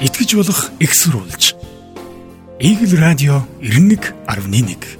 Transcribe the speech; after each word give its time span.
итгэж 0.00 0.34
болох 0.36 0.70
экссурулж. 0.80 1.54
Игэл 2.60 2.98
радио 2.98 3.42
91.1 3.60 4.96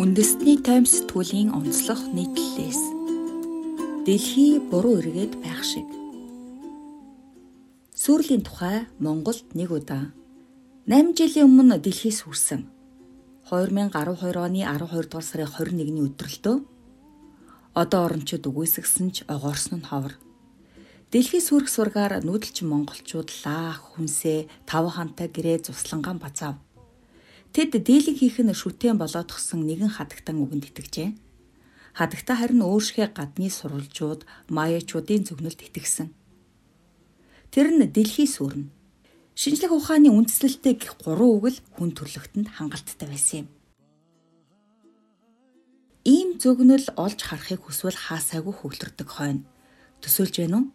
Үндэсний 0.00 0.56
тайм 0.64 0.88
сэтгүүлийн 0.88 1.52
онцлог 1.52 2.00
нийтлэлээс 2.16 2.99
Дэлхий 4.06 4.56
буруу 4.58 4.96
эргээд 4.96 5.36
байх 5.44 5.60
шиг. 5.60 5.84
Сүрлийн 7.92 8.40
тухай 8.40 8.88
Монголд 8.96 9.52
нэг 9.52 9.68
удаа 9.68 10.08
8 10.88 11.12
жилийн 11.12 11.44
өмнө 11.44 11.76
дэлхийс 11.84 12.24
хүрсэн 12.24 12.64
2012 13.52 14.40
оны 14.40 14.64
12 14.64 15.12
дугаар 15.12 15.24
сарын 15.24 15.52
21-ний 15.52 16.04
өдрөлтөө 16.08 16.56
одоо 17.76 18.00
орончууд 18.08 18.48
үгүйсгсэн 18.48 19.08
ч 19.12 19.16
огоорсон 19.28 19.84
нь 19.84 19.88
ховор. 19.92 20.16
Дэлхийс 21.12 21.52
хүрэх 21.52 21.68
сургаар 21.68 22.24
нүүдэлчин 22.24 22.72
монголчууд 22.72 23.28
лаах, 23.44 23.84
хүнсээ, 24.00 24.48
тав 24.64 24.88
хантай 24.88 25.28
гэрээ 25.28 25.68
цуслангаан 25.68 26.16
бацаав 26.16 26.56
Тэд 27.52 27.74
дийлэн 27.82 28.14
хийх 28.14 28.38
нь 28.38 28.54
шүтэн 28.54 28.94
болоодгсон 28.94 29.66
нэгэн 29.66 29.90
хадагтан 29.98 30.38
үгэнд 30.38 30.70
итгэжээ. 30.70 31.29
Хадагта 31.96 32.38
харин 32.38 32.62
өөршгөө 32.62 33.08
гадны 33.14 33.50
сурвалжууд, 33.50 34.22
маяачуудын 34.48 35.26
зөвнөлд 35.26 35.60
итгэсэн. 35.66 36.08
Тэр 37.50 37.66
нь 37.74 37.86
дэлхий 37.90 38.28
сүрнэ. 38.30 38.70
Шинжлэх 39.34 39.72
ухааны 39.74 40.10
үндэслэлтэй 40.14 40.74
гих 40.78 40.94
гурван 41.02 41.30
үг 41.38 41.44
л 41.50 41.58
хүн 41.74 41.90
төрлөختөнд 41.96 42.48
хангалттай 42.54 43.08
байсан 43.10 43.36
юм. 43.42 43.48
Ийм 46.06 46.38
зөвгнөл 46.38 46.86
олж 46.94 47.18
харахыг 47.26 47.66
хүсвэл 47.66 47.98
хаасаагүй 47.98 48.54
хөвлөрдөг 48.54 49.08
хойно. 49.10 49.44
Төсөөлж 50.00 50.34
байна 50.40 50.56
уу? 50.62 50.66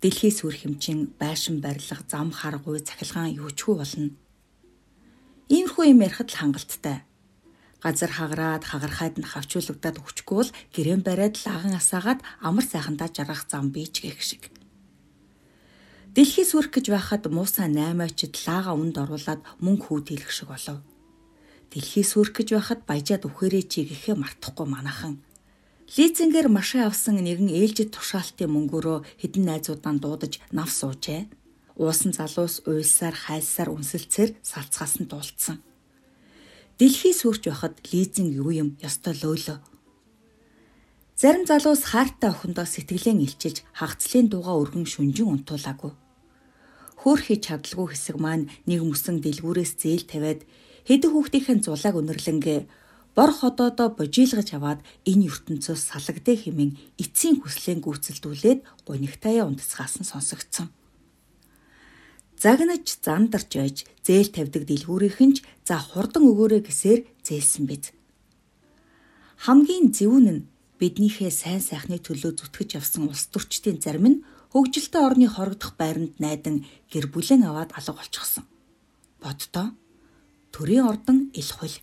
Дэлхий 0.00 0.30
сүр 0.30 0.54
хэмжин 0.54 1.16
байшин 1.18 1.64
барилга, 1.64 2.04
зам 2.06 2.30
харгуй, 2.30 2.84
цахилгаан 2.84 3.32
юучгүй 3.40 3.74
болно 3.80 4.12
Иймэрхүү 5.46 5.84
юм 5.94 6.02
ярихад 6.02 6.34
л 6.34 6.38
хангалттай. 6.42 7.06
Газар 7.84 8.12
хагараад 8.12 8.64
хагархайд 8.64 9.20
нь 9.20 9.28
хавчуулагдаад 9.28 10.00
өчгөө 10.00 10.42
л 10.48 10.54
гэрээн 10.74 11.02
бариад 11.04 11.36
лаган 11.44 11.74
асаагаад 11.76 12.20
амар 12.40 12.64
сайхандаа 12.64 13.08
жаргах 13.12 13.44
зам 13.50 13.68
бийч 13.74 14.00
гэх 14.00 14.20
шиг. 14.24 14.42
Дэлхий 16.16 16.48
сүрх 16.48 16.72
гэж 16.72 16.88
байхад 16.88 17.28
муусаа 17.28 17.68
8-ачд 17.68 18.34
лаага 18.48 18.72
үнд 18.72 18.96
оруулаад 18.96 19.44
мөнгө 19.60 19.84
хүүд 19.84 20.06
хэлэх 20.08 20.32
шиг 20.32 20.48
болов. 20.48 20.80
Дэлхий 21.68 22.04
сүрх 22.08 22.32
гэж 22.32 22.48
байхад 22.56 22.80
баяжаад 22.88 23.28
үхээрээ 23.28 23.64
чи 23.68 23.84
гэхээ 23.84 24.16
мартахгүй 24.16 24.64
манахан. 24.64 25.20
Лизингээр 25.92 26.48
машин 26.48 26.88
авсан 26.88 27.20
нэгэн 27.20 27.52
ээлжид 27.52 27.92
тушаалтын 27.92 28.48
мөнгөөрөө 28.48 28.98
хідэн 29.20 29.44
найзуудаа 29.44 29.94
дуудаж 30.00 30.40
нав 30.56 30.72
суужээ 30.72 31.28
уусан 31.76 32.12
залуус 32.16 32.64
уйлсаар 32.64 33.14
хайсаар 33.14 33.68
үнсэлцээр 33.68 34.30
салцгаас 34.40 34.94
нь 35.00 35.08
дуулцсан. 35.10 35.60
Дэлхий 36.76 37.16
сүрч 37.16 37.48
байхад 37.48 37.80
лизинг 37.88 38.36
юу 38.36 38.52
юм 38.52 38.68
ёстой 38.84 39.16
лөөлөө. 39.16 39.58
Зарим 41.16 41.48
залуус 41.48 41.88
хаартай 41.88 42.28
охиндоо 42.28 42.68
сэтгэлэн 42.68 43.24
илчилж 43.24 43.64
хагцлын 43.72 44.28
дууга 44.28 44.52
өргөн 44.60 44.84
шүнжин 44.84 45.24
унтуулаагүй. 45.32 45.92
Хөөхий 47.00 47.40
чадалгүй 47.40 47.96
хэсэг 47.96 48.20
маань 48.20 48.52
нэг 48.68 48.84
мөсөн 48.84 49.24
дэлгүүрээс 49.24 49.72
зээл 49.80 50.04
тавиад 50.04 50.44
хэдэн 50.84 51.10
хүүхдийн 51.16 51.64
зулааг 51.64 51.96
өнөрлөнгөө 51.96 52.60
бор 53.16 53.30
ходоодоо 53.32 53.88
божилгаж 53.96 54.48
аваад 54.52 54.84
энэ 55.08 55.32
ертөнцөөс 55.32 55.80
салагдээ 55.80 56.36
хэмээн 56.44 56.76
эцсийн 57.00 57.40
хүслэн 57.40 57.80
гүйцэлдүүлээд 57.80 58.60
гунигтаяа 58.84 59.48
унтцгаас 59.48 59.96
нь 59.96 60.10
сонсогдсон 60.12 60.68
загнаж 62.36 62.84
зандарч 63.00 63.50
байж 63.56 63.76
зээл 64.04 64.28
тавьдаг 64.28 64.68
дэлгүүрийнхэн 64.68 65.32
ч 65.36 65.36
за 65.64 65.80
хурдан 65.80 66.28
өгөөрэй 66.28 66.62
гэсээр 66.68 67.00
зээлсэн 67.24 67.64
биз. 67.64 67.96
Хамгийн 69.40 69.92
зөвүүн 69.96 70.26
нь 70.28 70.46
биднийхээ 70.76 71.32
сайн 71.32 71.64
сайхны 71.64 71.96
төлөө 71.96 72.36
зүтгэж 72.36 72.76
явсан 72.76 73.08
улс 73.08 73.32
төрчдийн 73.32 73.80
зарим 73.80 74.06
нь 74.08 74.22
хөгжилтэй 74.52 75.00
орны 75.00 75.28
хорогдох 75.32 75.80
байранд 75.80 76.20
найдан 76.20 76.68
гэр 76.92 77.08
бүлэн 77.08 77.48
аваад 77.48 77.72
алга 77.72 77.96
болчихсон. 77.96 78.44
Боддоо 79.20 79.72
төрийн 80.52 80.84
ордон 80.84 81.32
ил 81.32 81.50
хул. 81.56 81.76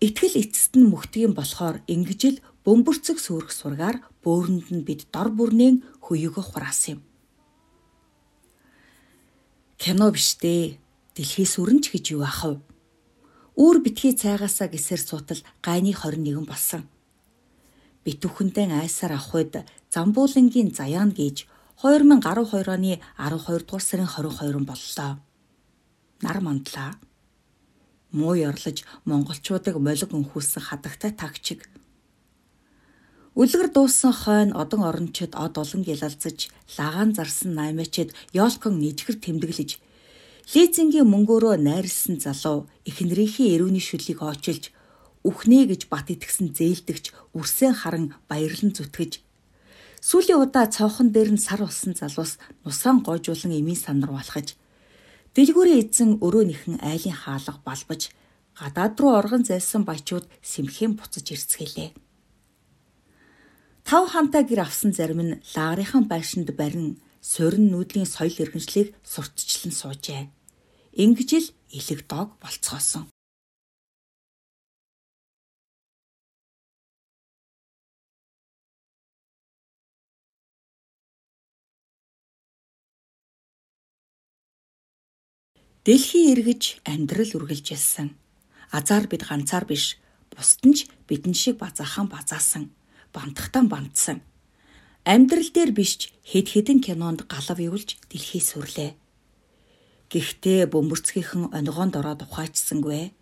Итгэл 0.00 0.40
эцэст 0.40 0.80
нь 0.80 0.88
мөхтгийм 0.88 1.36
болохоор 1.36 1.84
ингэж 1.92 2.20
л 2.32 2.42
бөмбөрцөг 2.64 3.20
сүрэх 3.20 3.52
сургаар 3.52 4.00
бөөрөнд 4.24 4.68
нь 4.72 4.84
бид 4.88 5.08
дор 5.12 5.28
бүрнээ 5.28 5.84
хөйөгө 6.04 6.40
хураасан 6.44 6.96
юм 6.96 7.00
кино 9.84 10.08
биш 10.08 10.40
дээ. 10.40 10.80
Дэлхийс 11.12 11.60
өрнч 11.60 11.92
гэж 11.92 12.16
юу 12.16 12.24
ах 12.24 12.40
вэ? 12.48 12.56
Үүр 13.52 13.84
битгий 13.84 14.16
цайгаасаа 14.16 14.72
гисэр 14.72 14.96
суутал 14.96 15.44
гайны 15.60 15.92
21 15.92 16.48
болсон. 16.48 16.88
Битүүхэндээ 18.08 18.80
айсаар 18.80 19.20
авах 19.20 19.36
үед 19.36 19.54
Замбуулангийн 19.92 20.72
заяан 20.72 21.12
гэж 21.12 21.44
2012 21.84 22.64
оны 22.64 22.96
12 23.20 23.60
дугаар 23.68 23.84
сарын 23.84 24.08
22-нд 24.08 24.64
боллоо. 24.64 25.20
Нар 26.24 26.38
мандлаа. 26.40 26.96
Муу 28.08 28.40
ёрлож 28.40 28.88
монголчуудыг 29.04 29.76
молиг 29.76 30.10
өнхүүлсэн 30.16 30.64
хадагтай 30.64 31.12
тагчиг 31.12 31.68
Үлгэр 33.34 33.74
дууссан 33.74 34.14
хойно 34.14 34.54
одон 34.62 34.86
орончид 34.86 35.34
од 35.34 35.58
олон 35.58 35.82
гялалзаж, 35.82 36.54
лагаан 36.78 37.18
зарсан 37.18 37.58
наймаачид 37.58 38.14
ёолкон 38.30 38.78
нэжгэр 38.78 39.18
тэмдэглэж, 39.18 39.70
лизингийн 40.54 41.10
мөнгөөрөө 41.10 41.58
найрлсан 41.58 42.22
залуу 42.22 42.70
эхнэрийнхээ 42.86 43.58
эрүүний 43.58 43.82
шүлийг 43.82 44.22
очилж, 44.22 44.70
үхнэ 45.26 45.66
гэж 45.66 45.90
бат 45.90 46.14
итгэсэн 46.14 46.54
зээлдэгч 46.54 47.34
үрсэн 47.34 47.74
харан 47.74 48.14
баярлан 48.30 48.70
зүтгэж, 48.70 49.18
сүүлийн 49.98 50.38
удаа 50.38 50.70
цавхан 50.70 51.10
дээр 51.10 51.34
нь 51.34 51.42
сар 51.42 51.58
болсон 51.66 51.98
залуус 51.98 52.38
нусаан 52.62 53.02
гойжуулан 53.02 53.50
эмийн 53.50 53.82
санар 53.82 54.14
балхаж, 54.14 54.54
дэлгүүрийн 55.34 55.82
эзэн 55.82 56.22
өрөөнийхэн 56.22 56.86
айлын 56.86 57.18
хаалга 57.18 57.58
балбаж, 57.66 58.14
гадаад 58.54 58.94
руу 59.02 59.18
оргон 59.18 59.42
зайсан 59.42 59.82
баячууд 59.82 60.30
сэмхэн 60.38 60.94
буцаж 60.94 61.26
ирцгэлээ. 61.34 62.03
Тав 63.84 64.04
хантай 64.12 64.44
гэр 64.48 64.60
авсан 64.64 64.92
зарим 64.96 65.20
нь 65.26 65.38
лагрынхан 65.54 66.04
байшинд 66.12 66.48
барин 66.60 66.88
сорин 67.32 67.68
нүүдлийн 67.68 68.08
соёл 68.08 68.32
иргэншлийг 68.42 68.88
сурталчлан 69.12 69.72
суужээ. 69.76 70.22
Ингэж 71.04 71.30
л 71.44 71.48
элэг 71.78 72.00
дог 72.08 72.28
болцгоосон. 72.40 73.04
Дэлхий 85.84 86.32
эргэж 86.32 86.62
амьдрал 86.88 87.36
үргэлжилсэн. 87.36 88.08
Азар 88.72 89.04
бид 89.12 89.28
ганцаар 89.28 89.68
биш, 89.68 90.00
бусд 90.32 90.64
нь 90.64 90.72
ч 90.72 90.88
бидэн 91.04 91.36
шиг 91.36 91.60
базаахан 91.60 92.08
базаасан 92.08 92.72
бантахтан 93.14 93.70
бантсан. 93.70 94.18
Амьдрал 95.06 95.50
дээр 95.54 95.70
биш 95.70 96.10
хэд 96.26 96.46
хэдэн 96.50 96.80
кинонд 96.82 97.30
галав 97.30 97.58
явуулж 97.62 97.96
дэлхий 98.10 98.42
сүрлээ. 98.42 98.98
Гэхдээ 100.10 100.66
бөмбөрцгийнхэн 100.72 101.54
онгоонд 101.54 101.94
ороод 102.00 102.26
ухаачсангүй. 102.26 103.14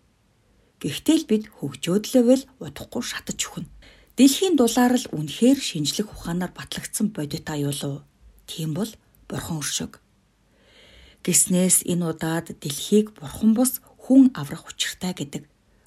Гэхдээ 0.82 1.16
л 1.20 1.26
бид 1.30 1.44
хөгжөөдлөөл 1.60 2.42
удахгүй 2.64 3.02
шатаж 3.04 3.38
өгнө. 3.48 3.70
Дэлхийн 4.16 4.58
дулаар 4.58 4.94
л 4.98 5.06
үнэхээр 5.14 5.58
шинжлэх 5.58 6.12
ухаанаар 6.12 6.52
батлагдсан 6.52 7.14
бодит 7.16 7.48
аюулуу. 7.48 8.04
Тийм 8.50 8.74
бол 8.76 8.90
бурхан 9.28 9.62
өршөг. 9.62 10.02
Гиснээс 11.24 11.86
энэ 11.88 12.04
удаад 12.12 12.46
дэлхийг 12.60 13.14
бурхан 13.16 13.54
бус 13.54 13.80
хүн 14.02 14.34
аврах 14.34 14.68
учиртай 14.68 15.14
гэдэг 15.14 15.46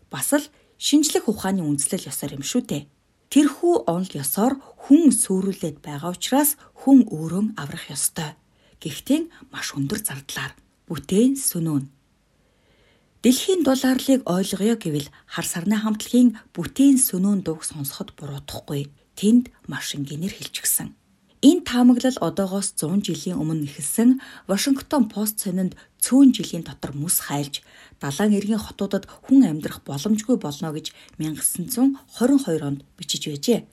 бас 0.10 0.32
л 0.34 0.48
шинжлэх 0.80 1.28
ухааны 1.28 1.62
үндэслэл 1.62 2.10
ёсоор 2.10 2.40
юм 2.40 2.44
шүү 2.44 2.64
дээ. 2.66 2.84
Тэрхүү 3.32 3.76
онол 3.90 4.14
ёсоор 4.24 4.54
хүн 4.86 5.10
сүрүүлээд 5.12 5.78
байгаа 5.86 6.12
учраас 6.16 6.56
хүн 6.82 7.00
өөрөө 7.10 7.44
аврах 7.62 7.86
ёстой. 7.96 8.38
Гэхдээ 8.82 9.22
маш 9.54 9.74
өндөр 9.78 10.00
зардлаар 10.06 10.54
бүтээн 10.88 11.34
сүнүүн. 11.36 11.86
Дэлхийн 13.26 13.66
дулаарлыг 13.66 14.22
ойлгоё 14.30 14.78
гэвэл 14.78 15.10
хар 15.34 15.48
сарны 15.50 15.82
хамтлагийн 15.82 16.38
бүтээн 16.54 16.98
сүнүүн 17.02 17.42
дууг 17.42 17.66
сонсоход 17.66 18.14
буруудахгүй. 18.14 18.94
Тэнд 19.18 19.50
маш 19.66 19.98
ингийнээр 19.98 20.30
хэлчихсэн. 20.38 20.94
Энэ 21.42 21.66
таамаглал 21.66 22.18
одоогоос 22.22 22.78
100 22.78 23.06
жилийн 23.06 23.42
өмнө 23.42 23.66
эхэлсэн 23.66 24.22
Вашингтон 24.50 25.10
пост 25.14 25.42
сонинд 25.42 25.74
цөөн 26.02 26.30
жилийн 26.38 26.66
дотор 26.66 26.94
мөс 26.94 27.18
хайлж 27.26 27.66
далайн 28.02 28.34
эргийн 28.38 28.62
хотуудад 28.62 29.06
хүн 29.26 29.44
амьдрах 29.48 29.82
боломжгүй 29.88 30.38
болно 30.38 30.70
гэж 30.76 30.92
1922 31.18 32.62
онд 32.64 32.82
бичиж 32.98 33.24
байжээ. 33.28 33.68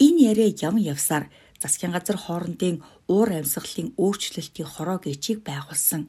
Энэ 0.00 0.20
яриа 0.30 0.48
ям 0.62 0.76
явсаар 0.78 1.28
засгийн 1.62 1.92
газар 1.92 2.16
хоорондын 2.16 2.82
уур 3.08 3.28
амьсгалын 3.30 3.92
өөрчлөлтийн 4.00 4.68
хороо 4.68 4.98
гэчийг 5.02 5.44
байгуулсан. 5.44 6.08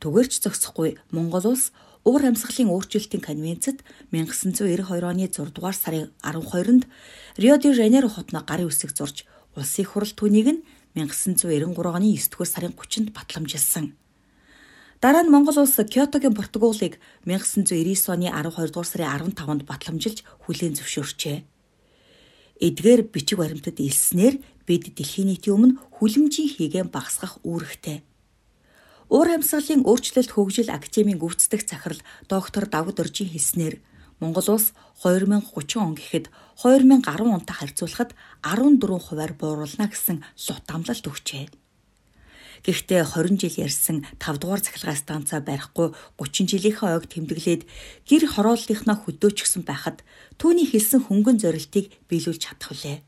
Түгээрч 0.00 0.32
зогсохгүй 0.40 0.96
Монгол 1.12 1.52
улс 1.52 1.72
уур 2.08 2.22
амьсгалын 2.24 2.72
өөрчлөлтийн 2.72 3.20
конвенцэд 3.20 3.84
1992 4.12 5.04
оны 5.04 5.28
6 5.28 5.52
дугаар 5.52 5.76
сарын 5.76 6.08
12-нд 6.24 6.88
Рио 7.36 7.56
де 7.60 7.74
Жанейро 7.76 8.08
хотно 8.08 8.40
гарын 8.40 8.72
үсэг 8.72 8.96
зурж 8.96 9.28
Улсын 9.56 9.84
их 9.84 9.92
хурл 9.92 10.08
түүнийг 10.08 10.48
нь 10.48 10.64
1993 10.96 11.68
оны 11.68 12.16
9 12.16 12.32
дугаар 12.32 12.48
сарын 12.48 12.72
30-нд 12.72 13.12
батламжилсан. 13.12 13.99
Дараа 15.00 15.24
нь 15.24 15.32
Монгол 15.32 15.56
улс 15.64 15.80
Киотогийн 15.80 16.36
протоколыг 16.36 17.00
1999 17.24 18.12
оны 18.12 18.28
12 18.28 18.68
дугаар 18.68 18.84
сарын 18.84 19.32
15-нд 19.32 19.64
батламжилж 19.64 20.18
хүлээн 20.44 20.76
зөвшөөрчээ. 20.76 21.38
Эдгээр 22.60 23.08
бичиг 23.08 23.40
баримтад 23.40 23.80
илснээр 23.80 24.44
бид 24.68 24.92
дэлхийн 24.92 25.32
нийтийн 25.32 25.56
өмнө 25.56 25.74
хүлэмжийн 25.96 26.52
хийгэн 26.52 26.92
багасгах 26.92 27.40
үүрэгтэй. 27.48 28.04
Уур 29.08 29.28
амьсгалын 29.32 29.88
өөрчлөлт 29.88 30.36
хөгжил 30.36 30.68
академийн 30.68 31.16
гүйцэтгэх 31.16 31.64
захирал 31.64 32.04
доктор 32.28 32.68
Давид 32.68 33.00
Оржийн 33.00 33.32
хэлснээр 33.32 33.80
Монгол 34.20 34.52
улс 34.52 34.76
2030 35.00 35.80
он 35.80 35.96
гэхэд 35.96 36.28
2010 36.60 37.08
онтой 37.24 37.56
харьцуулахад 37.56 38.12
14 38.44 38.84
хувиар 38.84 39.32
бууруулна 39.32 39.88
гэсэн 39.88 40.20
лут 40.20 40.66
амлалт 40.68 41.08
өгчээ. 41.08 41.48
Гэхдээ 42.60 43.02
20 43.16 43.40
жил 43.40 43.56
ярьсан 43.66 44.04
5 44.20 44.40
дугаар 44.40 44.60
цахилгаан 44.60 45.00
станцаа 45.00 45.40
барихгүй 45.40 45.96
30 46.20 46.50
жилийнхээ 46.52 46.92
ойг 46.96 47.04
тэмдэглээд 47.08 47.62
гэр 48.04 48.22
хорооллынхаа 48.36 48.96
хөдөөчгсөн 49.00 49.64
байхад 49.64 50.04
түүний 50.36 50.68
хэлсэн 50.68 51.08
хөнгөн 51.08 51.40
зорилтыг 51.40 51.88
биелүүлж 52.08 52.40
чадах 52.44 52.76
вүлээ. 52.76 52.98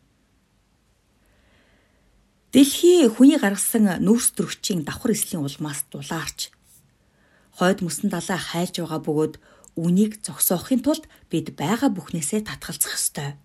Дэлхий 2.53 3.09
хүний 3.13 3.37
гаргасан 3.41 4.01
нүүрс 4.05 4.37
төрөгчийн 4.37 4.85
давхар 4.89 5.17
эслийн 5.17 5.45
улмаас 5.45 5.85
дулаарч 5.93 6.53
хойд 7.57 7.85
мөсөн 7.85 8.09
далаа 8.13 8.41
хайлж 8.41 8.81
байгаа 8.81 9.01
бөгөөд 9.05 9.35
үнийг 9.77 10.21
зогсоохын 10.25 10.81
тулд 10.85 11.05
бид 11.33 11.57
байгаа 11.57 11.89
бүхнээсээ 11.93 12.45
татгалзах 12.45 12.97
ёстой. 12.97 13.37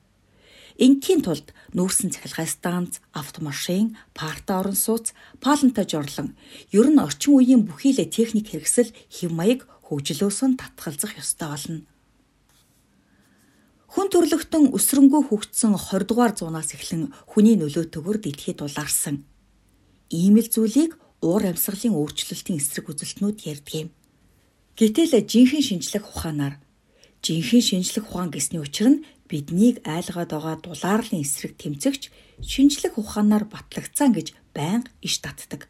Ингийн 0.77 1.25
тулд 1.25 1.57
нүүрсэн 1.73 2.13
цахилгаан 2.13 2.45
станц, 2.45 2.93
автомашин, 3.09 3.97
парта 4.13 4.61
орон 4.61 4.77
сууц, 4.77 5.09
паланта 5.41 5.81
жорлон 5.89 6.37
ер 6.69 6.87
нь 6.93 7.01
орчин 7.01 7.33
үеийн 7.33 7.65
бүхий 7.65 7.97
л 7.97 8.05
техник 8.05 8.53
хэрэгсэл 8.53 8.93
хэв 9.09 9.31
маяг 9.33 9.65
хөгжлөөс 9.89 10.39
нь 10.45 10.59
татгалзах 10.61 11.17
ёстой 11.17 11.49
болно. 11.49 11.81
Хүн 13.89 14.07
төрлөختөн 14.13 14.69
өсрөнгөө 14.77 15.21
хөгжсөн 15.33 15.73
20 15.73 16.05
дугаар 16.05 16.33
зуунаас 16.37 16.69
эхлэн 16.77 17.09
хүний 17.25 17.57
нөлөөтэйгөр 17.57 18.17
дэлхийд 18.21 18.61
дулаарсан. 18.61 19.25
Ийм 20.13 20.37
л 20.37 20.45
зүйлийг 20.45 20.93
уур 21.25 21.41
амьсгалын 21.49 21.97
өөрчлөлтийн 21.97 22.61
эсрэг 22.61 22.85
үзэлтнүүд 22.93 23.37
ярьдаг 23.49 23.73
юм. 23.73 23.89
Гэтэл 24.77 25.25
жинхэнэ 25.25 25.65
шинжлэх 25.65 26.05
ухаанаар 26.05 26.61
жинхэнэ 27.25 27.65
шинжлэх 27.65 28.05
ухаан 28.05 28.29
гэсний 28.29 28.61
учир 28.61 28.87
нь 28.93 29.03
биднийг 29.29 29.83
айлгаад 29.83 30.31
байгаа 30.31 30.55
дулаарлын 30.63 31.23
эсрэг 31.23 31.53
тэмцэгч 31.61 32.09
шинжлэх 32.41 32.97
ухаанаар 32.97 33.45
батлагдсан 33.45 34.11
гэж 34.15 34.27
байнга 34.55 34.91
иш 35.03 35.19
татдаг. 35.23 35.67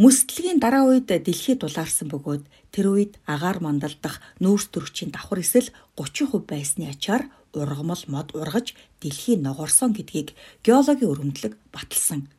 Мөсдлөгийн 0.00 0.56
дараа 0.56 0.88
үед 0.88 1.12
дэлхийд 1.12 1.60
дулаарсан 1.60 2.08
бөгөөд 2.08 2.44
тэр 2.72 2.86
үед 2.96 3.20
агаар 3.28 3.60
мандалдах 3.60 4.24
нүүрс 4.40 4.72
төрөгчийн 4.72 5.12
давхар 5.12 5.44
эсэл 5.44 5.68
30% 6.00 6.48
байсны 6.48 6.88
ачаар 6.88 7.28
ургамал 7.52 8.00
мод 8.08 8.32
ургаж 8.32 8.72
дэлхий 9.04 9.36
ногоорсон 9.36 9.92
гэдгийг 9.92 10.32
геологийн 10.64 11.12
өрөмдлөг 11.12 11.60
баталсан. 11.76 12.32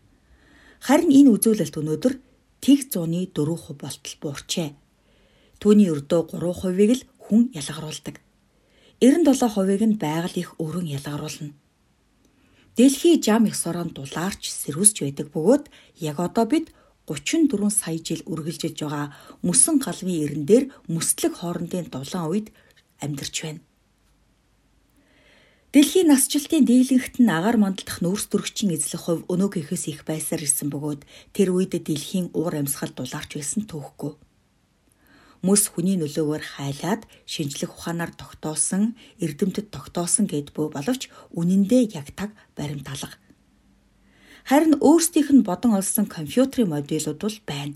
Харин 0.81 1.13
энэ 1.13 1.29
үзүүлэлт 1.37 1.77
өнөөдөр 1.77 2.13
тэг 2.57 2.79
зууны 2.89 3.29
4% 3.29 3.77
болтол 3.77 4.15
буурчээ. 4.17 4.69
Түүний 5.61 5.93
өрдөө 5.93 6.33
3%-ийг 6.33 6.91
л 6.97 7.05
хүн 7.21 7.53
ялгаруулдаг. 7.53 8.22
97%-ийг 9.03 9.83
нь 9.83 9.99
байгаль 9.99 10.39
их 10.39 10.55
өрөн 10.63 10.87
ялгаруулна. 10.87 11.51
Дэлхий 12.77 13.19
жам 13.19 13.43
их 13.51 13.55
сорон 13.59 13.91
дулаарч 13.91 14.47
сэрүүсч 14.47 15.03
байдаг 15.03 15.27
бөгөөд 15.35 15.67
яг 15.99 16.17
одоо 16.23 16.45
бид 16.47 16.71
34 17.11 17.51
сая 17.67 17.99
жил 17.99 18.23
үргэлжилж 18.31 18.79
байгаа 18.79 19.11
мөсөн 19.43 19.83
галвын 19.83 20.23
эрен 20.23 20.43
дээр 20.47 20.65
мөслөг 20.87 21.33
хоорондын 21.35 21.91
дулаан 21.91 22.31
үед 22.31 22.47
амьдарч 23.03 23.35
байна. 23.43 23.61
Дэлхийн 25.75 26.07
насжилтын 26.07 26.63
дийлэнхт 26.63 27.19
нь 27.19 27.27
агаар 27.27 27.59
мандалдах 27.59 27.99
нүүрс 27.99 28.31
төрөгчийн 28.31 28.71
эзлэх 28.71 29.03
хувь 29.03 29.27
өнөөгийнхөөс 29.27 29.83
их 29.91 30.07
байсаар 30.07 30.47
ирсэн 30.47 30.71
бөгөөд 30.71 31.01
тэр 31.35 31.51
үед 31.51 31.75
дэлхийн 31.75 32.31
уур 32.31 32.55
амьсгал 32.55 32.95
дулаарч 32.95 33.35
байсан 33.35 33.67
төвхгүй 33.67 34.15
мөс 35.43 35.67
хүний 35.67 35.99
нөлөөгөөр 35.99 36.43
хайлаад 36.55 37.03
шинжлэх 37.27 37.75
ухаанаар 37.75 38.15
тогтоосон, 38.15 38.95
эрдэмтэд 39.19 39.75
тогтоосон 39.75 40.25
гэд 40.31 40.55
бөө 40.55 40.71
боловч 40.71 41.11
үнэндээ 41.35 41.99
яг 41.99 42.15
таг 42.15 42.31
баримт 42.55 42.87
алга. 42.87 43.19
Харин 44.47 44.79
өөрсдийнх 44.79 45.35
нь 45.35 45.43
бодон 45.43 45.75
олсон 45.75 46.07
компьютерийн 46.07 46.71
модулууд 46.71 47.19
бол 47.19 47.37
байна. 47.43 47.75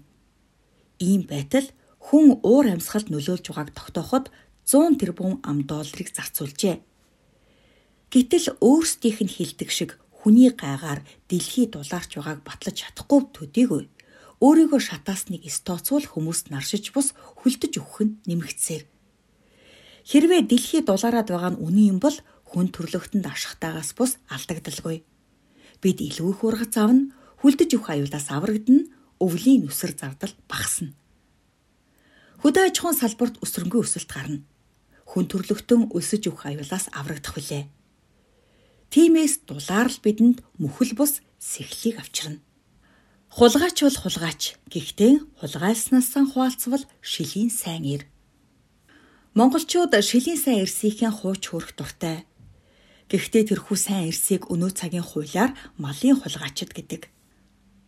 Ийм 1.04 1.28
байтал 1.28 1.68
хүн 2.08 2.40
уур 2.40 2.72
амьсгалд 2.72 3.12
нөлөөлж 3.12 3.52
байгааг 3.52 3.76
тогтооход 3.76 4.26
100 4.64 5.00
тэрбум 5.00 5.44
ам 5.44 5.68
долларыг 5.68 6.08
зарцуулжээ. 6.16 6.80
Гэтэл 8.16 8.48
өөрсдийнх 8.64 9.20
нь 9.28 9.36
хилдэг 9.36 9.70
шиг 9.76 10.00
хүний 10.16 10.56
гайгаар 10.56 11.04
дэлхий 11.28 11.68
дулаарч 11.68 12.16
байгааг 12.16 12.40
батлаж 12.48 12.76
чадахгүй 12.80 13.20
төдийгүй 13.36 13.82
өөрийгөө 14.38 14.82
шатаасныг 14.82 15.50
стоцуул 15.50 16.06
хүмүүст 16.06 16.54
наршиж 16.54 16.94
бус 16.94 17.18
хүлдэж 17.42 17.82
өгөх 17.82 17.98
нь 18.06 18.18
нэмэгдсээр. 18.30 18.84
Хэрвээ 20.06 20.42
дэлхий 20.46 20.82
дулаараад 20.86 21.28
байгаа 21.34 21.52
нь 21.58 21.62
үнэн 21.62 21.98
юм 21.98 22.00
бол 22.00 22.18
хүн 22.46 22.70
төрлөختөнд 22.70 23.26
ашигтаагаас 23.26 23.98
бус 23.98 24.22
алдагдaltaгүй. 24.30 25.04
Бид 25.82 25.98
илүү 26.00 26.30
их 26.32 26.42
ургац 26.46 26.78
авна, 26.78 27.12
хүлдэж 27.42 27.70
өгөх 27.76 27.90
аюулаас 27.92 28.28
аврагдана, 28.30 28.88
өвлийн 29.20 29.66
нүсэр 29.66 29.98
зардал 29.98 30.34
багасна. 30.48 30.94
Хөдөө 32.42 32.64
аж 32.70 32.76
ахуйн 32.78 32.98
салбарт 32.98 33.36
өсрөнгөө 33.42 33.82
өсөлт 33.84 34.10
гарна. 34.14 34.46
Хүн 35.10 35.26
төрлөختөн 35.28 35.90
өсөж 35.98 36.30
өгөх 36.30 36.46
аюулаас 36.46 36.88
аврагдах 36.94 37.34
хүлээ. 37.34 37.66
Тимээс 38.94 39.44
дулаар 39.50 39.90
л 39.90 40.00
бидэнд 40.00 40.46
мөхөл 40.62 40.94
бус 40.96 41.20
сэхлийг 41.42 42.00
авчирна. 42.00 42.47
Хулгайч 43.30 43.78
бол 43.84 43.98
хулгайч. 43.98 44.56
Гэхдээ 44.72 45.14
хулгайлснаас 45.40 46.10
хуваалцвал 46.16 46.84
шилийн 47.02 47.52
сайн 47.52 47.84
ир. 47.86 48.04
Монголчууд 49.38 49.94
шилийн 50.02 50.40
сайн 50.40 50.64
ирсийнхээ 50.64 51.12
хууч 51.12 51.44
хөрөх 51.52 51.76
дуртай. 51.78 52.26
Гэхдээ 53.12 53.54
тэрхүү 53.54 53.78
сайн 53.78 54.10
ирсийг 54.10 54.50
өнөө 54.50 54.72
цагийн 54.74 55.06
хуулиар 55.06 55.52
малын 55.78 56.18
хулгайчд 56.18 56.72
гэдэг. 56.74 57.08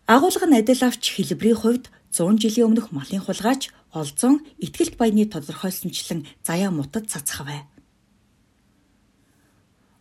Агуулга 0.05 0.45
нь 0.47 0.59
адил 0.59 0.81
авч 0.85 1.03
хэлбэрийн 1.17 1.59
хувьд 1.59 1.85
100 2.13 2.37
жилийн 2.41 2.67
өмнөх 2.69 2.93
малын 2.93 3.21
хулгайч 3.23 3.73
олзон 3.93 4.45
ихтгэлт 4.61 4.95
баяны 4.97 5.25
тодорхойлсончлон 5.25 6.25
заяа 6.45 6.69
мутад 6.69 7.09
цацхав. 7.09 7.49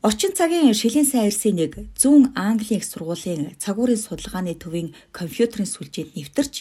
Орчин 0.00 0.30
цагийн 0.30 0.78
шилийн 0.78 1.02
сайн 1.02 1.26
ирсийн 1.26 1.58
нэг 1.58 1.72
зүүн 1.98 2.30
Английн 2.38 2.78
их 2.78 2.86
сургуулийн 2.86 3.58
цагуурын 3.58 3.98
судалгааны 3.98 4.54
төвийн 4.54 4.94
компьютерийн 5.10 5.66
сүлжээнд 5.66 6.14
нэвтэрч 6.14 6.54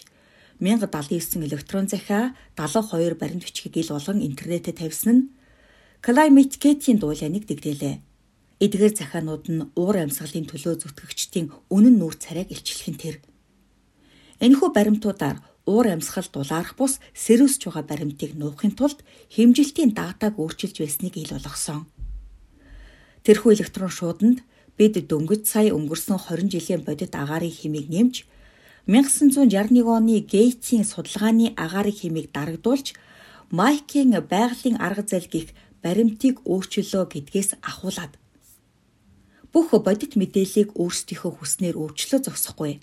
1079 0.58 1.46
электрон 1.46 1.86
захиа 1.86 2.34
72 2.58 3.14
баримт 3.14 3.46
бичгийг 3.46 3.78
ил 3.78 3.94
болгон 3.94 4.26
интернэтэд 4.26 4.82
тавьсан 4.82 5.14
нь 5.14 5.30
Climate 6.02 6.58
Gate-ийн 6.58 6.98
дуулааныг 6.98 7.46
дэгдээлээ. 7.46 8.02
Эдгээр 8.58 8.94
захианууд 8.98 9.46
нь 9.54 9.70
уур 9.78 9.96
амьсгалын 10.02 10.50
төлөө 10.50 10.82
зүтгэгчдийн 10.82 11.54
үнэн 11.70 11.94
нүүр 12.02 12.18
царайг 12.18 12.50
илчлэх 12.50 12.90
нь 12.90 12.98
тэр. 12.98 13.16
Энэхүү 14.42 14.70
баримтуудаар 14.74 15.46
уур 15.70 15.86
амьсгал 15.86 16.26
дулаарах 16.34 16.74
бус 16.74 16.98
сэрүүсж 17.14 17.70
байгаа 17.70 17.86
баримтыг 17.86 18.34
нуухын 18.34 18.74
тулд 18.74 19.06
хэмжилтийн 19.30 19.94
датаг 19.94 20.42
өөрчилж 20.42 20.82
байсныг 20.82 21.14
ил 21.22 21.38
болгосон. 21.38 21.86
Тэрхүү 23.28 23.60
электрон 23.60 23.92
шууданд 23.92 24.40
бид 24.80 24.96
дөнгөж 25.04 25.44
сая 25.52 25.76
өнгөрсөн 25.76 26.16
20 26.16 26.48
жилийн 26.48 26.82
бодит 26.88 27.12
агаарын 27.12 27.52
хэмийг 27.52 27.92
нэмж 27.92 28.16
1961 28.88 29.84
оны 29.84 30.24
Гейтсийн 30.24 30.88
судалгааны 30.88 31.52
агаарын 31.60 31.92
хэмийг 31.92 32.32
дарагдуулж 32.32 32.96
Майкийн 33.52 34.16
байгалийн 34.32 34.80
арга 34.80 35.04
зал 35.04 35.28
гих 35.28 35.52
баримтыг 35.84 36.40
өөрчлөлөө 36.48 37.04
гэдгээс 37.12 37.60
ахуулаад 37.68 38.16
бүх 39.52 39.76
бодит 39.76 40.16
мэдээллийг 40.16 40.80
өөрсдийнхөө 40.80 41.32
хүснээр 41.36 41.76
өвчлөө 41.76 42.20
зогсохгүй. 42.24 42.80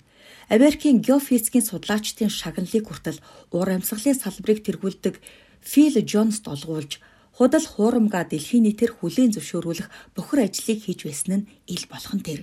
Америкийн 0.53 1.01
геофизикийн 1.01 1.65
судлаачдын 1.65 2.29
шагналыг 2.29 2.85
хүртэл 2.85 3.17
уур 3.49 3.69
амьсгалын 3.73 4.13
салбарыг 4.13 4.61
тэргүүлдэг 4.61 5.17
Фил 5.65 5.97
Джонс 6.05 6.45
долгуулж 6.45 7.01
худал 7.35 7.65
хуурамга 7.67 8.23
дэлхийн 8.23 8.63
нийтээр 8.63 8.91
хүлээн 8.95 9.35
зөвшөөрүүлэх 9.35 9.87
бохир 10.15 10.39
ажлыг 10.47 10.79
хийж 10.87 10.99
байсан 11.03 11.31
нь 11.43 11.47
ил 11.67 11.83
болох 11.91 12.13
нь 12.15 12.23
тэр. 12.23 12.41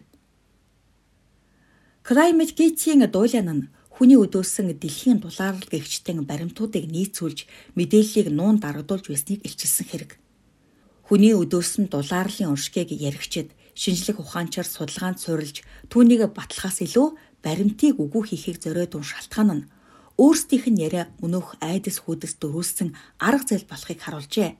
Climate 2.04 2.52
Gate-ийн 2.58 3.08
дуулан 3.08 3.49
нь 3.56 3.68
хүний 3.88 4.20
өдөөсөн 4.20 4.68
дэлхийн 4.76 5.25
дулаалал 5.25 5.64
гэгчтэн 5.72 6.28
баримтуудыг 6.28 6.84
нийцүүлж 6.92 7.49
мэдээллийг 7.76 8.28
нуун 8.28 8.61
дарагдуулж 8.61 9.08
байсныг 9.08 9.40
илчилсэн 9.46 9.87
хэрэг. 9.88 10.12
Хүний 11.08 11.32
өдөөсөн 11.32 11.88
дулаарлын 11.88 12.52
уршгийг 12.52 12.92
яригчид 12.92 13.49
шинжлэх 13.72 14.20
ухаанчаар 14.20 14.68
судалгаанд 14.68 15.18
суурилж 15.25 15.64
түүнийг 15.88 16.28
баталгаас 16.37 16.84
илүү 16.84 17.08
баримтыг 17.44 17.96
үгүй 17.96 18.22
хийхийг 18.28 18.58
зориод 18.61 18.92
ун 18.96 19.06
шалтгаан 19.06 19.50
нь 19.56 19.68
өөрсдийнх 20.20 20.66
нь 20.68 20.82
яриа 20.84 21.04
өнөөх 21.25 21.56
айдас 21.64 21.96
хүдэс 22.04 22.37
дөрүүлсэн 22.40 22.92
арга 23.16 23.44
зэл 23.49 23.64
болохыг 23.70 24.00
харуулжээ. 24.02 24.50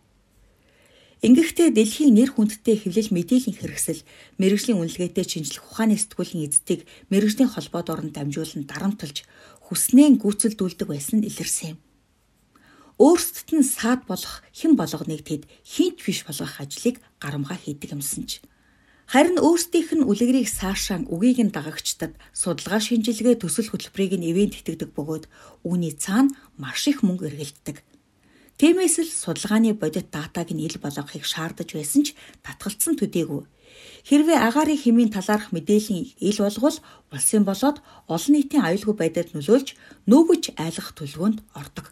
Ингэхдээ 1.23 1.71
дэлхийн 1.71 2.19
нэр 2.19 2.35
хүндтэй 2.35 2.83
хэвлэл 2.83 3.15
мэдээллийн 3.15 3.55
хэрэгсэл 3.55 4.03
мэрэгжлийн 4.43 4.83
үнэлгээтэй 4.83 5.23
шинжлэх 5.23 5.63
ухааны 5.71 5.95
сэтгүүлийн 5.95 6.51
эздийг 6.51 6.83
мэрэгжлийн 7.15 7.47
холбоод 7.47 7.89
орон 7.95 8.11
дамжуулан 8.11 8.67
дарамтлж 8.67 9.23
хүснээ 9.71 10.19
гүйцэлдүүлдэг 10.19 10.89
байсан 10.91 11.23
нь 11.23 11.29
илэрсэн 11.31 11.79
юм. 11.79 11.79
Өөрсдөд 12.99 13.49
нь 13.55 13.63
саад 13.63 14.03
болох 14.11 14.43
хэн 14.51 14.75
болгоныг 14.75 15.23
тэд 15.23 15.47
хинч 15.63 16.03
биш 16.03 16.27
болгох 16.27 16.59
ажлыг 16.59 16.99
гарамгаа 17.23 17.55
хийдэг 17.55 17.95
юмсан 17.95 18.27
ч 18.27 18.43
Харин 19.13 19.37
өөрсдийнх 19.37 19.93
нь 19.93 20.09
үлгэрийг 20.09 20.49
саашаан 20.49 21.05
үгийг 21.13 21.39
нь 21.45 21.53
дагагчдад 21.53 22.17
судалгаа 22.33 22.81
шинжилгээ 22.81 23.37
төсөл 23.45 23.69
хөтөлбөрийг 23.69 24.17
нь 24.17 24.29
ивент 24.31 24.57
итгэдэг 24.57 24.91
бөгөөд 24.97 25.25
үүний 25.69 25.93
цаана 25.93 26.33
маш 26.57 26.89
их 26.89 27.05
мөнгө 27.05 27.29
эргэлддэг. 27.29 27.77
Тиймээс 28.61 28.97
л 29.03 29.11
судалгааны 29.11 29.73
бодит 29.75 30.13
датаг 30.13 30.49
нь 30.53 30.65
ил 30.67 30.77
болгохыг 30.83 31.25
шаардаж 31.25 31.69
байсан 31.73 32.03
ч 32.07 32.09
татгалцсан 32.45 32.95
төдийгүй. 33.01 33.43
Хэрвээ 34.09 34.39
агаарын 34.39 34.79
хэмийн 34.83 35.11
талаарх 35.15 35.51
мэдээллийн 35.55 36.07
ил 36.29 36.39
болгол 36.45 36.79
улсын 37.15 37.45
болоод 37.49 37.79
олон 38.15 38.33
нийтийн 38.37 38.67
аюулгүй 38.67 38.95
байдлыг 38.99 39.33
нөлөөлж 39.33 39.69
нөөгөж 40.11 40.45
айлгах 40.61 40.91
төлөвөнд 40.99 41.39
ордог. 41.61 41.87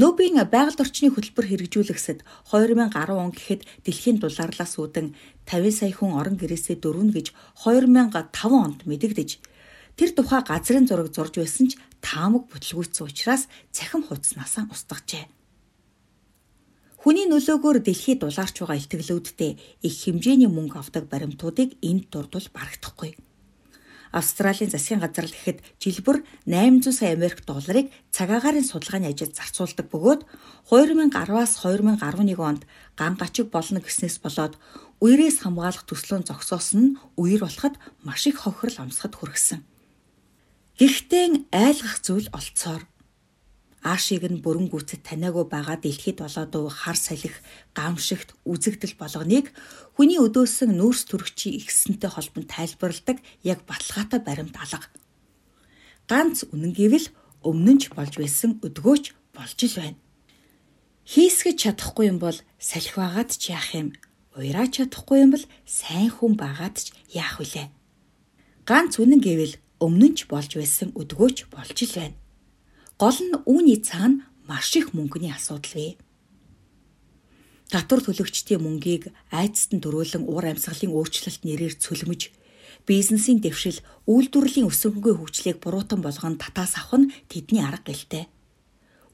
Нөбийн 0.00 0.38
байгаль 0.54 0.80
орчны 0.80 1.10
хөтөлбөр 1.12 1.46
хэрэгжүүлэхсэд 1.50 2.24
2010 2.48 3.10
он 3.10 3.30
гэхэд 3.36 3.66
дэлхийн 3.84 4.16
дулаарлаас 4.22 4.78
үүдэн 4.80 5.12
50 5.44 5.76
сая 5.76 5.92
хүн 5.92 6.16
орон 6.16 6.36
гэрээсээ 6.40 6.80
дөрвөн 6.80 7.10
гэж 7.12 7.34
2005 7.66 8.16
онд 8.64 8.80
мэдэгдэж 8.88 9.30
тэр 9.98 10.10
тухай 10.14 10.42
газрын 10.44 10.86
зураг 10.86 11.08
зурж 11.14 11.34
байсан 11.38 11.66
ч 11.70 11.78
таамаг 12.04 12.50
бүтлгүүцсэн 12.50 13.06
учраас 13.06 13.48
цахим 13.74 14.02
хуудаснасаа 14.04 14.68
устгажээ. 14.70 15.24
Хүний 17.00 17.24
нөлөөгөөр 17.32 17.80
дэлхийд 17.80 18.20
дулаарч 18.20 18.60
байгаа 18.60 18.76
илтгэлүүдтэй 18.76 19.52
их 19.88 19.94
хэмжээний 20.04 20.52
мөнгө 20.52 20.76
авдаг 20.84 21.08
баримтуудыг 21.08 21.80
энд 21.80 22.12
дурдвал 22.12 22.48
барагдахгүй. 22.52 23.16
Австралийн 24.12 24.68
засгийн 24.68 25.00
газар 25.00 25.24
л 25.24 25.32
гэхэд 25.32 25.62
жилбэр 25.80 26.26
800 26.44 26.92
сая 26.92 27.14
Америк 27.16 27.46
долларыг 27.46 27.88
цагаагаарын 28.10 28.66
судалгааны 28.66 29.14
ажилд 29.14 29.38
зарцуулдаг 29.38 29.86
бөгөөд 29.88 30.26
2010-аас 30.68 31.62
2011 31.62 32.36
онд 32.36 32.66
ган 32.98 33.14
гачиг 33.14 33.48
болно 33.54 33.78
гэснээс 33.80 34.18
болоод 34.18 34.58
үерээс 34.98 35.46
хамгаалах 35.46 35.86
төслөө 35.86 36.26
зогсоосон 36.26 36.80
нь 36.82 36.96
үер 37.16 37.46
болоход 37.46 37.78
маш 38.02 38.26
их 38.26 38.42
хохирол 38.42 38.90
амсгад 38.90 39.14
хүргэсэн. 39.14 39.69
Гэхдээ 40.80 41.52
айлгах 41.52 42.00
зүйл 42.00 42.32
олцоор 42.32 42.88
аашиг 43.84 44.24
нь 44.24 44.40
бүрэн 44.40 44.72
гүцэд 44.72 45.04
таниагүй 45.04 45.44
байгаа 45.44 45.76
дэлхийд 45.76 46.24
болоод 46.24 46.56
хар 46.72 46.96
салхи, 46.96 47.28
гамшигт, 47.76 48.32
үзэгдэл 48.48 48.96
болгоныг 48.96 49.52
хүний 49.92 50.16
өдөөсөн 50.16 50.72
нүүрс 50.72 51.04
төрөгчийн 51.12 51.60
ихсэнтэй 51.60 52.08
холбон 52.08 52.48
тайлбарладаг 52.48 53.20
яг 53.44 53.60
баталгаатай 53.68 54.20
баримт 54.24 54.56
алга. 54.56 54.88
Ганц 56.08 56.48
үнэн 56.48 56.72
гэвэл 56.72 57.12
өмнө 57.44 57.72
нь 57.76 57.80
ч 57.84 57.92
болж 57.92 58.16
байсан 58.16 58.56
өдгөөч 58.64 59.04
болж 59.36 59.58
л 59.60 59.76
байна. 59.84 60.00
Хийсгэж 61.04 61.56
чадахгүй 61.60 62.08
юм 62.08 62.24
бол 62.24 62.40
салхи 62.56 62.96
байгаад 62.96 63.30
ч 63.36 63.52
яах 63.52 63.68
юм? 63.76 63.92
Уяраач 64.32 64.80
чадахгүй 64.80 65.28
юм 65.28 65.36
бол 65.36 65.44
сайн 65.68 66.08
хүн 66.08 66.40
байгаад 66.40 66.76
ч 66.80 66.96
яах 67.12 67.36
вүлээ? 67.36 67.68
Ганц 68.64 68.96
үнэн 68.96 69.20
гэвэл 69.20 69.60
өмнө 69.80 70.06
нь 70.12 70.16
ч 70.16 70.28
болж 70.28 70.54
байсан 70.60 70.92
өдгөөч 70.94 71.48
болж 71.48 71.78
л 71.88 71.94
байна. 71.96 72.16
Гол 73.00 73.18
нь 73.18 73.34
үүний 73.48 73.80
цаана 73.80 74.28
маш 74.44 74.76
их 74.76 74.92
мөнгөний 74.92 75.32
асуудал 75.32 75.74
вэ. 75.74 75.96
Татвар 77.72 78.00
төлөгчдийн 78.04 78.60
мөнгийг 78.60 79.14
айцт 79.30 79.72
нь 79.72 79.80
дөрүүлэн 79.80 80.26
уур 80.26 80.44
амьсгалын 80.44 80.92
өөрчлөлт 80.92 81.42
нэрээр 81.46 81.74
цөлмөж 81.78 82.34
бизнесийн 82.86 83.38
дэвшил, 83.40 83.78
үйлдвэрлэлийн 84.10 84.66
өсөнхөө 84.66 85.14
хөгжлийг 85.16 85.62
буруутан 85.62 86.00
болгон 86.02 86.34
татаас 86.36 86.74
авах 86.74 86.98
нь 87.00 87.12
тэдний 87.30 87.62
арга 87.62 87.92
гэлтэй. 87.92 88.24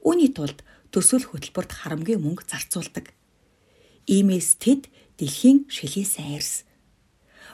Үүний 0.01 0.31
тулд 0.33 0.65
төсөл 0.89 1.25
хөтөлбөрт 1.27 1.71
харамгийн 1.77 2.23
мөнгө 2.23 2.47
зарцуулдаг. 2.49 3.13
Иймээс 4.07 4.57
тэд 4.57 4.89
дэлхийн 5.19 5.67
шилийн 5.67 6.07
сайн 6.07 6.39
эрс. 6.39 6.63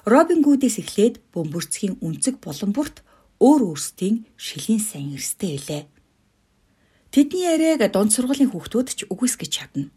Робин 0.04 0.44
Гудээс 0.44 0.84
эхлээд 0.84 1.24
бөмбөрцгийн 1.32 1.96
үнцэг 2.04 2.44
булан 2.44 2.76
бүрт 2.76 3.08
өөр 3.40 3.72
өөрсдийн 3.72 4.28
шилийн 4.36 4.84
сайн 4.84 5.16
эрстэй 5.16 5.56
илээ. 5.56 5.88
Тэдний 7.08 7.48
яриаг 7.48 7.88
дунд 7.88 8.12
сургуулийн 8.12 8.52
хүүхдүүд 8.52 8.88
ч 9.00 9.00
үгүйсгэж 9.08 9.48
чадна. 9.48 9.88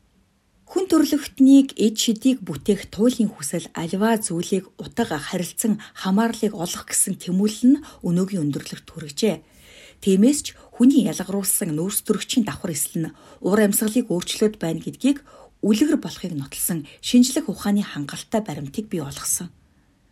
Хүн 0.63 0.87
төрлөختнийг 0.87 1.75
эд 1.75 1.99
шидийг 1.99 2.39
бүтээх 2.47 2.87
туйлын 2.87 3.35
хүсэл 3.35 3.67
альва 3.75 4.15
зүйлийг 4.23 4.71
утга 4.79 5.19
харилцан 5.19 5.83
хамаарлыг 5.99 6.55
олох 6.55 6.87
гэсэн 6.87 7.19
тэмүүлэл 7.27 7.67
нь 7.67 7.83
өнөөгийн 8.07 8.47
өндөрлөгт 8.47 8.87
хүргэжээ. 8.87 9.43
Тиймээс 10.07 10.39
ч 10.47 10.47
хүний 10.71 11.03
ялгаруулсан 11.11 11.75
нөөц 11.75 12.07
төрөгчийн 12.07 12.47
давхар 12.47 12.71
эсэл 12.71 13.11
нь 13.11 13.15
уур 13.43 13.59
амьсгалыг 13.59 14.07
өөрчлөөд 14.07 14.55
байна 14.63 14.79
гэдгийг 14.79 15.19
үлгэр 15.67 15.99
болохыг 15.99 16.31
нотолсон 16.39 16.87
шинжлэх 17.03 17.51
ухааны 17.51 17.83
хангалттай 17.83 18.43
баримтыг 18.47 18.87
бий 18.87 19.03
болгосон. 19.03 19.51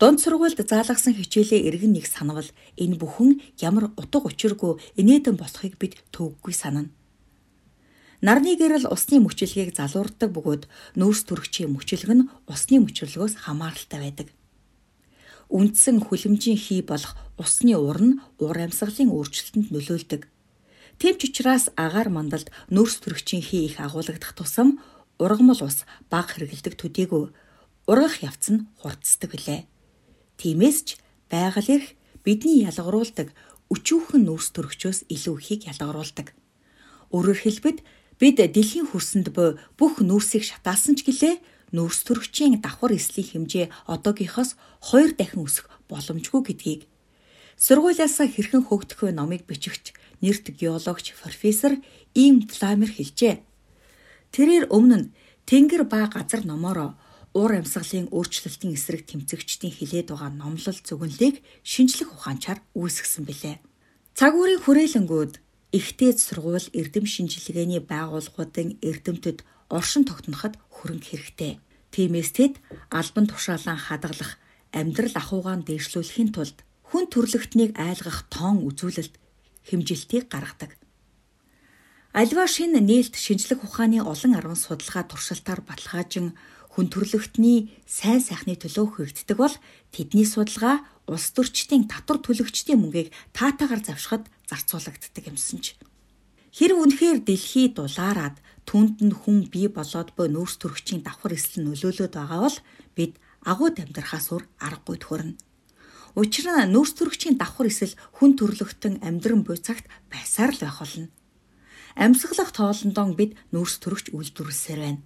Дунд 0.01 0.19
сургуульд 0.19 0.59
заалгасан 0.59 1.15
хичээлээ 1.15 1.71
эргэн 1.71 1.95
нэг 1.95 2.11
санавал 2.11 2.51
энэ 2.75 2.99
бүхэн 2.99 3.39
ямар 3.63 3.95
утга 3.95 4.27
учиргүй 4.27 4.83
инээдэн 4.99 5.39
болохыг 5.39 5.79
бид 5.79 6.03
төвөггүй 6.11 6.51
санана. 6.51 6.91
Нарны 8.19 8.59
гэрэл 8.59 8.91
усны 8.91 9.23
мөчлөгийг 9.23 9.71
залуурдаг 9.79 10.35
бөгөөд 10.35 10.67
нөөц 10.99 11.21
төрөгчийн 11.31 11.71
мөчлөг 11.71 12.11
нь 12.11 12.27
усны 12.51 12.83
мөчлөгөөс 12.83 13.47
хамааралтай 13.47 14.01
байдаг. 14.03 14.29
Үндсэн 15.47 16.03
хүлэмжийн 16.03 16.59
хий 16.59 16.83
болох 16.83 17.15
усны 17.39 17.79
ур 17.79 18.01
нь 18.03 18.19
уур 18.43 18.59
амьсгалын 18.59 19.15
өөрчлөлтөнд 19.15 19.71
нөлөөлдөг. 19.71 20.27
Тэвч 20.99 21.21
учраас 21.31 21.71
агаар 21.79 22.11
мандалд 22.11 22.51
нөөц 22.73 22.99
төрөгчийн 22.99 23.45
хий 23.47 23.71
их 23.71 23.79
агуулгадах 23.79 24.35
тусам 24.35 24.83
ургамал 25.23 25.61
ус 25.63 25.87
баг 26.11 26.35
хэрэгэлдэг 26.35 26.75
төдийгүй 26.81 27.31
ургах 27.87 28.17
явц 28.27 28.51
нь 28.51 28.67
хурдсдаг 28.81 29.31
билээ. 29.31 29.63
Тиймээс 30.41 30.79
ч 30.87 30.89
байгаль 31.33 31.71
эрх 31.77 31.89
бидний 32.25 32.65
ялгаруулдаг 32.69 33.35
өчүүхэн 33.73 34.23
нөөц 34.27 34.53
төрөгчөөс 34.55 35.09
илүү 35.09 35.37
ихийг 35.41 35.63
ялгаруулдаг. 35.71 36.37
Өөрөөр 37.15 37.41
хэлбэл 37.43 37.81
Бид 38.19 38.39
дэлхийн 38.39 38.87
хөрсөнд 38.95 39.35
буй 39.35 39.59
бүх 39.75 39.99
нүүрсийг 39.99 40.47
шатаасан 40.47 40.95
ч 40.95 41.03
гэлээ 41.03 41.43
нүүрс 41.75 42.07
төрөгчийн 42.07 42.63
давхар 42.63 42.95
эслийн 42.95 43.51
хэмжээ 43.51 43.67
одоогийнхоос 43.91 44.55
2 44.87 45.19
дахин 45.19 45.43
өсөх 45.43 45.67
боломжгүй 45.91 46.43
гэдгийг 46.47 46.83
сургуулиас 47.59 48.15
хэрхэн 48.23 48.71
хөөгдөх 48.71 49.01
вэ 49.03 49.11
номыг 49.19 49.43
бичигч 49.51 49.91
нэрт 50.23 50.47
геологч 50.55 51.19
профессор 51.19 51.75
Им 52.15 52.47
Фламер 52.47 52.95
хэлжээ. 52.95 53.43
Тэрээр 54.31 54.71
өмнө 54.71 54.97
нь 55.03 55.11
Тэнгэр 55.51 55.83
ба 55.91 56.07
газар 56.07 56.47
номоор 56.47 56.95
уур 57.35 57.53
амьсгалын 57.59 58.09
өөрчлөлтийн 58.15 58.79
эсрэг 58.79 59.03
тэмцэгчдийн 59.11 59.75
хилээд 59.75 60.09
байгаа 60.15 60.31
номлол 60.31 60.79
зөвгөнлийг 60.87 61.43
шинжлэх 61.67 62.15
ухаанчаар 62.15 62.63
үүсгэсэн 62.79 63.25
билээ. 63.27 63.57
Цаг 64.15 64.33
үеийн 64.39 64.63
хүрээлэнгүүд 64.63 65.35
Ихтэй 65.75 66.15
сургууль 66.15 66.71
эрдэм 66.71 67.03
шинжилгээний 67.03 67.83
байгууллагуудын 67.83 68.79
эрдэмтэд 68.79 69.43
оршин 69.67 70.07
тогтноход 70.07 70.55
хөрөнгө 70.71 71.09
хэрэгтэй. 71.11 71.59
Тиймээс 71.91 72.31
тэд 72.39 72.55
албан 72.95 73.27
тушаалан 73.27 73.83
хадгалах, 73.83 74.39
амьдрал 74.71 75.19
ахуйгаан 75.19 75.67
дээшлүүлэхийн 75.67 76.31
тулд 76.31 76.63
хүн 76.87 77.11
төрлөختнийг 77.11 77.75
айлгах 77.75 78.31
тоон 78.31 78.63
үзүүлэлт 78.71 79.19
хэмжилтийг 79.67 80.31
гаргадаг. 80.31 80.79
Альва 82.15 82.47
шинэ 82.47 82.79
нээлт 82.79 83.19
шинжлэх 83.19 83.67
ухааны 83.67 83.99
олон 83.99 84.39
арван 84.39 84.55
судалгаа 84.55 85.03
туршилтаар 85.11 85.67
баталгаажин 85.67 86.39
хүн 86.75 86.91
төрлөختний 86.91 87.71
сайн 87.87 88.19
сайхны 88.19 88.59
төлөө 88.59 88.99
хүрддэг 88.99 89.39
бол 89.39 89.55
тэдний 89.95 90.27
судалгаа 90.27 90.83
улс 91.07 91.31
төрчдийн 91.31 91.87
татвар 91.87 92.19
төлөгчдийн 92.19 92.83
мөнгийг 92.83 93.15
таатагаар 93.31 93.79
завшихад 93.79 94.27
зарцуулагддаг 94.51 95.23
юмсан 95.31 95.63
ч. 95.63 95.79
Хэрв 96.51 96.75
үнэхээр 96.75 97.23
дэлхий 97.23 97.71
дулаараад 97.71 98.43
түнд 98.67 99.07
нь 99.07 99.15
хүн 99.15 99.47
бий 99.55 99.71
болоод 99.71 100.19
бо 100.19 100.27
нөөц 100.27 100.59
төрөгчийн 100.59 101.07
давхар 101.07 101.39
эсэл 101.39 101.63
нь 101.63 101.67
нөлөөлөд 101.71 102.11
байгаа 102.11 102.43
бол 102.43 102.59
бид 102.99 103.23
агууд 103.47 103.79
амьдрахаас 103.79 104.35
өөр 104.35 104.45
аргагүй 104.59 104.99
төхөрнө. 104.99 105.39
Учир 106.19 106.47
нь 106.51 106.75
нөөц 106.75 106.91
төрөгчийн 106.99 107.39
давхар 107.39 107.71
эсэл 107.71 107.95
хүн 108.19 108.35
төрлөختөн 108.35 108.99
амьдран 109.07 109.47
буй 109.47 109.63
цагт 109.63 109.87
байсаар 110.11 110.51
л 110.51 110.63
байх 110.63 110.79
болно. 110.83 111.07
Амьсгалах 111.95 112.51
тоолондоо 112.51 113.15
бид 113.15 113.39
нөөц 113.55 113.79
төрөгч 113.79 114.11
үйлдвэрлэсээр 114.11 114.83
байна 114.83 115.03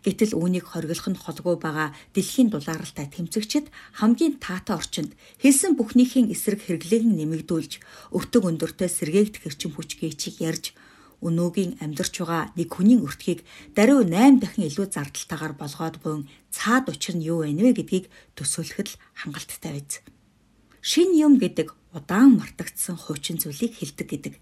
Гэтэл 0.00 0.32
үүнийг 0.32 0.64
хориглох 0.72 1.08
нь 1.12 1.20
холгүй 1.20 1.56
байгаа 1.60 1.92
дэлхийн 2.16 2.48
дулааралтай 2.48 3.06
тэмцэгчид 3.12 3.68
хамгийн 4.00 4.40
таатай 4.40 4.80
орчинд 4.80 5.12
хэлсэн 5.44 5.76
бүхнийхээ 5.76 6.32
эсрэг 6.32 6.60
хэрэглээг 6.64 7.04
нэмэгдүүлж 7.04 7.72
өвтөг 8.16 8.42
өндөртэй 8.48 8.88
сэргээгдэх 8.88 9.44
эрчим 9.44 9.76
хүч 9.76 10.00
гээчийг 10.00 10.40
ярьж 10.40 10.64
өнөөгийн 11.20 11.84
амьдарч 11.84 12.14
байгаа 12.24 12.48
нэг 12.56 12.68
хүний 12.72 12.96
өртгийг 12.96 13.44
даруй 13.76 14.08
8 14.08 14.40
дахин 14.40 14.64
илүү 14.72 14.86
зардалтайгаар 14.88 15.54
болгоод 15.60 15.96
буйн 16.00 16.24
цаад 16.48 16.88
учир 16.88 17.20
нь 17.20 17.26
юу 17.28 17.44
вэ 17.44 17.52
нэ 17.52 17.76
гэдгийг 17.76 18.08
төсөөлөхөд 18.40 18.88
л 18.88 19.00
хангалттай 19.20 19.72
биз. 19.76 20.00
Шин 20.80 21.12
юм 21.12 21.36
гэдэг 21.36 21.76
удаан 21.92 22.40
мартагдсан 22.40 22.96
хуучин 22.96 23.36
зүйлийг 23.36 23.76
хэлдэг 23.76 24.08
гэдэг. 24.08 24.34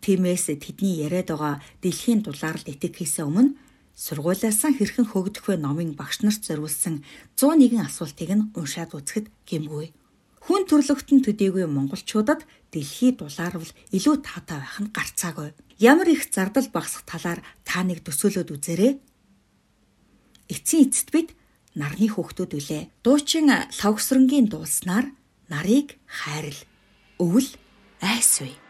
Тиймээс 0.00 0.48
тэдний 0.56 1.04
яриад 1.04 1.28
байгаа 1.28 1.60
дэлхийн 1.84 2.24
дулаарлд 2.24 2.72
итгэхээс 2.72 3.20
өмнө 3.20 3.52
Сургуулиасаа 3.94 4.74
хэрхэн 4.74 5.06
хөгдөх 5.06 5.46
вэ 5.46 5.54
номын 5.62 5.94
багш 5.94 6.26
нарт 6.26 6.42
зориулсан 6.42 7.06
101 7.38 7.78
асуултыг 7.78 8.30
нь 8.34 8.50
уншаад 8.58 8.90
үзэхэд 8.90 9.26
гэмгүй. 9.46 9.94
Хүн 10.44 10.62
төрлөختөн 10.66 11.22
төдийгүй 11.22 11.64
монголчуудад 11.70 12.42
дэлхий 12.74 13.14
дулаарвал 13.14 13.70
илүү 13.94 14.16
таатай 14.26 14.58
байх 14.58 14.76
нь 14.82 14.90
гарцаагүй. 14.90 15.54
Ямар 15.78 16.08
их 16.10 16.26
зардал 16.26 16.68
багсах 16.74 17.06
талаар 17.06 17.40
та 17.62 17.86
нэг 17.86 18.02
төсөөлөд 18.02 18.50
үзээрэй. 18.50 18.92
Эцсийн 20.50 20.90
эцэд 20.90 21.08
бид 21.14 21.28
нарны 21.78 22.10
хүүхдүүд 22.10 22.52
үлээ. 22.58 22.82
Дуучин 23.06 23.48
лавгсрангийн 23.78 24.50
дуулснаар 24.50 25.06
нарыг 25.48 25.96
хайрл. 26.10 26.60
Өвөл 27.22 27.50
айсвэ. 28.02 28.63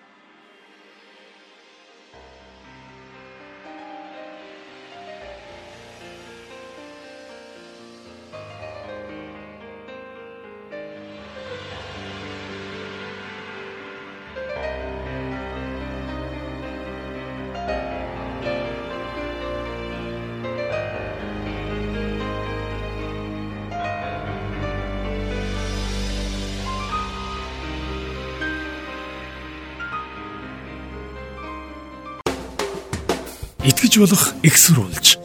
Итгэж 33.95 34.01
болох 34.01 34.35
экссурулж. 34.43 35.19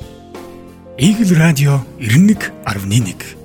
Игэл 0.97 1.35
радио 1.35 1.81
91.1 1.97 3.38